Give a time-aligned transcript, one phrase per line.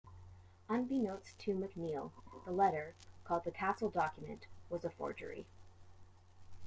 [0.67, 2.11] Unbeknownst to MacNeill,
[2.43, 5.45] the letter-called the Castle Document-was a forgery.